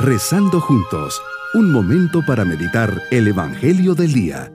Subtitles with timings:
[0.00, 1.20] Rezando juntos,
[1.54, 4.52] un momento para meditar el Evangelio del Día.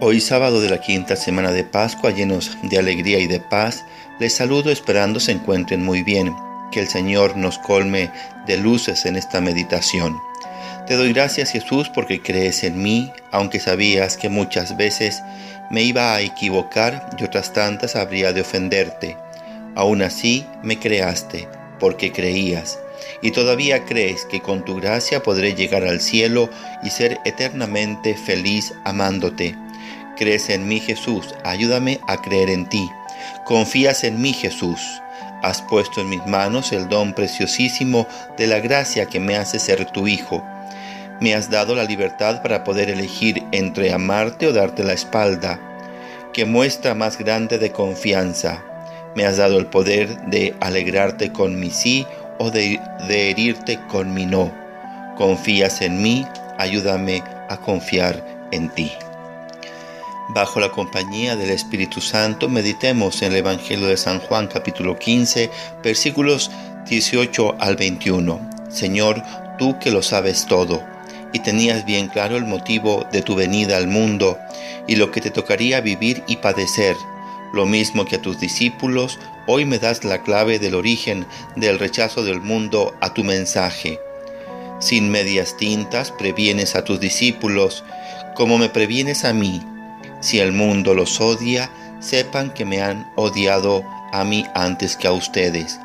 [0.00, 3.84] Hoy sábado de la quinta semana de Pascua, llenos de alegría y de paz,
[4.20, 6.34] les saludo esperando se encuentren muy bien,
[6.72, 8.10] que el Señor nos colme
[8.46, 10.16] de luces en esta meditación.
[10.90, 15.22] Te doy gracias Jesús porque crees en mí, aunque sabías que muchas veces
[15.70, 19.16] me iba a equivocar y otras tantas habría de ofenderte.
[19.76, 21.46] Aún así me creaste
[21.78, 22.80] porque creías
[23.22, 26.50] y todavía crees que con tu gracia podré llegar al cielo
[26.82, 29.54] y ser eternamente feliz amándote.
[30.16, 32.90] Crees en mí Jesús, ayúdame a creer en ti.
[33.44, 35.00] Confías en mí Jesús.
[35.40, 39.84] Has puesto en mis manos el don preciosísimo de la gracia que me hace ser
[39.84, 40.44] tu Hijo
[41.20, 45.60] me has dado la libertad para poder elegir entre amarte o darte la espalda.
[46.32, 48.62] que muestra más grande de confianza?
[49.16, 52.06] Me has dado el poder de alegrarte con mi sí
[52.38, 54.52] o de, de herirte con mi no.
[55.18, 56.24] Confías en mí,
[56.56, 58.92] ayúdame a confiar en ti.
[60.28, 65.50] Bajo la compañía del Espíritu Santo, meditemos en el Evangelio de San Juan capítulo 15,
[65.82, 66.52] versículos
[66.88, 68.40] 18 al 21.
[68.68, 69.20] Señor,
[69.58, 70.80] tú que lo sabes todo
[71.32, 74.38] y tenías bien claro el motivo de tu venida al mundo
[74.86, 76.96] y lo que te tocaría vivir y padecer.
[77.52, 82.24] Lo mismo que a tus discípulos, hoy me das la clave del origen del rechazo
[82.24, 83.98] del mundo a tu mensaje.
[84.80, 87.84] Sin medias tintas previenes a tus discípulos,
[88.34, 89.62] como me previenes a mí.
[90.20, 95.12] Si el mundo los odia, sepan que me han odiado a mí antes que a
[95.12, 95.78] ustedes.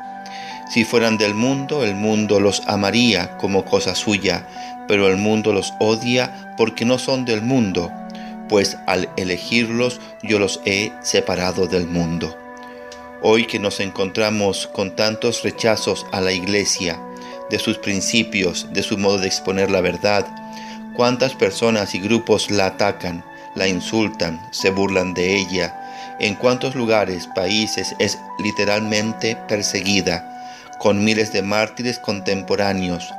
[0.68, 4.46] Si fueran del mundo, el mundo los amaría como cosa suya,
[4.88, 7.92] pero el mundo los odia porque no son del mundo,
[8.48, 12.36] pues al elegirlos yo los he separado del mundo.
[13.22, 17.00] Hoy que nos encontramos con tantos rechazos a la iglesia,
[17.48, 20.26] de sus principios, de su modo de exponer la verdad,
[20.94, 27.28] cuántas personas y grupos la atacan, la insultan, se burlan de ella, en cuántos lugares,
[27.34, 30.35] países es literalmente perseguida,
[30.78, 33.12] con miles de mártires contemporáneos,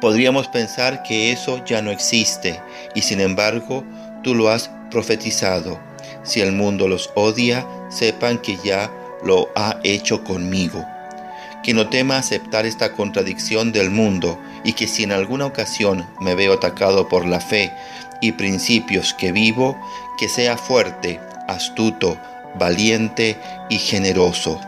[0.00, 2.58] Podríamos pensar que eso ya no existe
[2.94, 3.84] y sin embargo
[4.22, 5.78] tú lo has profetizado.
[6.22, 8.90] Si el mundo los odia, sepan que ya
[9.22, 10.86] lo ha hecho conmigo.
[11.62, 16.34] Que no tema aceptar esta contradicción del mundo y que si en alguna ocasión me
[16.34, 17.70] veo atacado por la fe
[18.22, 19.78] y principios que vivo,
[20.18, 22.16] que sea fuerte, astuto,
[22.58, 23.36] valiente
[23.68, 24.58] y generoso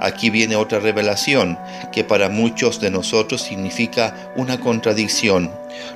[0.00, 1.58] Aquí viene otra revelación
[1.92, 5.50] que para muchos de nosotros significa una contradicción.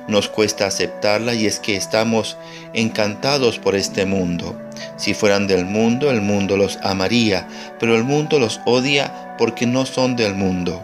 [0.07, 2.37] Nos cuesta aceptarla y es que estamos
[2.73, 4.55] encantados por este mundo.
[4.97, 7.47] Si fueran del mundo, el mundo los amaría,
[7.79, 10.83] pero el mundo los odia porque no son del mundo.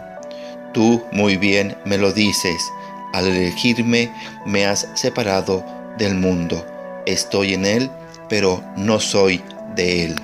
[0.72, 2.60] Tú muy bien me lo dices,
[3.12, 4.12] al elegirme
[4.44, 5.64] me has separado
[5.96, 6.64] del mundo.
[7.06, 7.90] Estoy en él,
[8.28, 9.42] pero no soy
[9.74, 10.16] de él.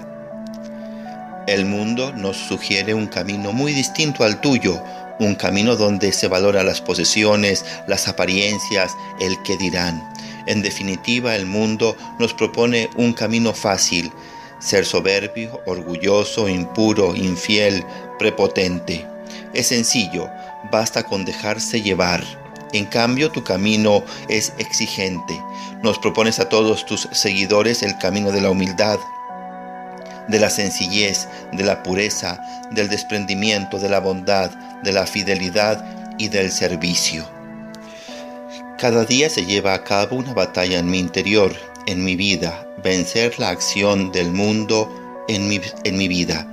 [1.46, 4.82] El mundo nos sugiere un camino muy distinto al tuyo,
[5.18, 10.02] un camino donde se valora las posesiones, las apariencias, el que dirán.
[10.46, 14.10] En definitiva, el mundo nos propone un camino fácil,
[14.58, 17.84] ser soberbio, orgulloso, impuro, infiel,
[18.18, 19.06] prepotente.
[19.52, 20.30] Es sencillo,
[20.72, 22.24] basta con dejarse llevar.
[22.72, 25.38] En cambio, tu camino es exigente.
[25.82, 28.98] Nos propones a todos tus seguidores el camino de la humildad,
[30.28, 32.40] de la sencillez, de la pureza,
[32.70, 34.50] del desprendimiento, de la bondad,
[34.82, 35.84] de la fidelidad
[36.18, 37.28] y del servicio.
[38.78, 41.54] Cada día se lleva a cabo una batalla en mi interior,
[41.86, 46.46] en mi vida, vencer la acción del mundo en mi, en mi vida,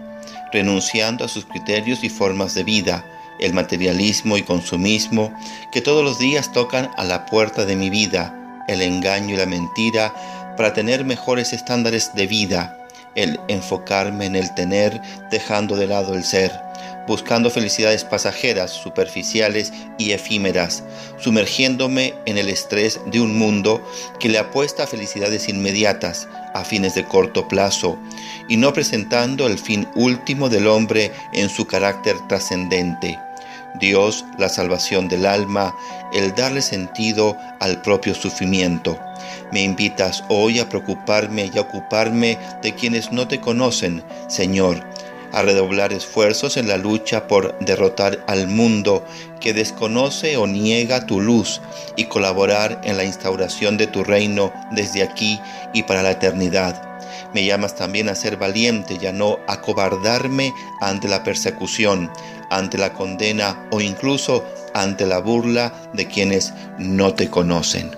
[0.52, 3.06] renunciando a sus criterios y formas de vida,
[3.40, 5.34] el materialismo y consumismo
[5.72, 9.46] que todos los días tocan a la puerta de mi vida, el engaño y la
[9.46, 10.14] mentira
[10.56, 12.78] para tener mejores estándares de vida,
[13.16, 16.52] el enfocarme en el tener, dejando de lado el ser,
[17.08, 20.84] buscando felicidades pasajeras, superficiales y efímeras,
[21.20, 23.86] sumergiéndome en el estrés de un mundo
[24.20, 27.98] que le apuesta a felicidades inmediatas, a fines de corto plazo,
[28.48, 33.20] y no presentando el fin último del hombre en su carácter trascendente.
[33.76, 35.76] Dios, la salvación del alma,
[36.14, 39.00] el darle sentido al propio sufrimiento.
[39.52, 44.84] Me invitas hoy a preocuparme y a ocuparme de quienes no te conocen, Señor,
[45.32, 49.06] a redoblar esfuerzos en la lucha por derrotar al mundo
[49.40, 51.62] que desconoce o niega tu luz
[51.96, 55.40] y colaborar en la instauración de tu reino desde aquí
[55.74, 56.91] y para la eternidad.
[57.34, 62.12] Me llamas también a ser valiente y a no acobardarme ante la persecución,
[62.50, 67.92] ante la condena o incluso ante la burla de quienes no te conocen.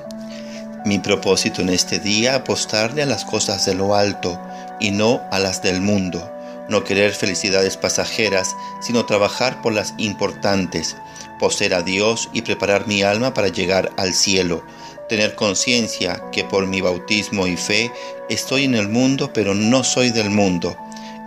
[0.85, 4.39] Mi propósito en este día apostarle a las cosas de lo alto
[4.79, 6.29] y no a las del mundo
[6.67, 10.95] no querer felicidades pasajeras, sino trabajar por las importantes,
[11.39, 14.63] poseer a Dios y preparar mi alma para llegar al cielo,
[15.09, 17.91] tener conciencia que por mi bautismo y fe
[18.29, 20.77] estoy en el mundo, pero no soy del mundo.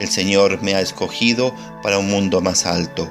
[0.00, 3.10] El Señor me ha escogido para un mundo más alto.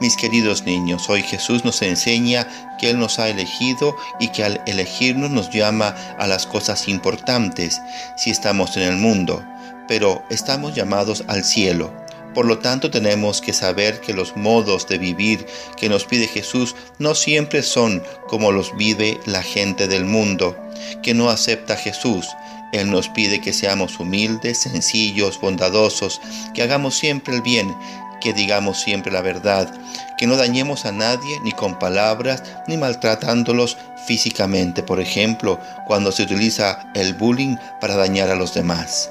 [0.00, 2.48] Mis queridos niños, hoy Jesús nos enseña
[2.78, 7.80] que Él nos ha elegido y que al elegirnos nos llama a las cosas importantes
[8.16, 9.44] si estamos en el mundo
[9.86, 11.92] pero estamos llamados al cielo.
[12.34, 15.46] Por lo tanto tenemos que saber que los modos de vivir
[15.76, 20.56] que nos pide Jesús no siempre son como los vive la gente del mundo,
[21.02, 22.26] que no acepta a Jesús.
[22.72, 26.20] Él nos pide que seamos humildes, sencillos, bondadosos,
[26.54, 27.72] que hagamos siempre el bien,
[28.20, 29.72] que digamos siempre la verdad,
[30.18, 33.76] que no dañemos a nadie ni con palabras ni maltratándolos
[34.06, 39.10] físicamente, por ejemplo, cuando se utiliza el bullying para dañar a los demás